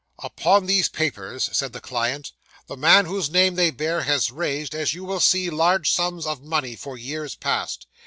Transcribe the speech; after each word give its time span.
'"Upon 0.17 0.65
these 0.65 0.89
papers," 0.89 1.47
said 1.53 1.73
the 1.73 1.79
client, 1.79 2.31
"the 2.65 2.75
man 2.75 3.05
whose 3.05 3.29
name 3.29 3.53
they 3.53 3.69
bear, 3.69 4.01
has 4.01 4.31
raised, 4.31 4.73
as 4.73 4.95
you 4.95 5.03
will 5.05 5.19
see, 5.19 5.51
large 5.51 5.91
sums 5.91 6.25
of 6.25 6.41
money, 6.41 6.75
for 6.75 6.97
years 6.97 7.35
past. 7.35 7.85